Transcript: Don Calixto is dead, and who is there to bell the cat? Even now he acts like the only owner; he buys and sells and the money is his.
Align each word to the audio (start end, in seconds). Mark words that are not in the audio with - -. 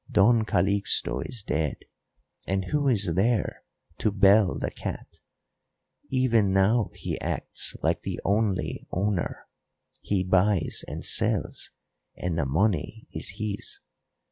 Don 0.09 0.45
Calixto 0.45 1.19
is 1.19 1.43
dead, 1.43 1.77
and 2.47 2.65
who 2.71 2.87
is 2.87 3.13
there 3.13 3.63
to 3.99 4.11
bell 4.11 4.57
the 4.57 4.71
cat? 4.71 5.19
Even 6.09 6.51
now 6.51 6.89
he 6.95 7.21
acts 7.21 7.75
like 7.83 8.01
the 8.01 8.19
only 8.25 8.87
owner; 8.89 9.45
he 10.01 10.23
buys 10.23 10.83
and 10.87 11.05
sells 11.05 11.69
and 12.17 12.35
the 12.39 12.47
money 12.47 13.05
is 13.13 13.35
his. 13.37 13.79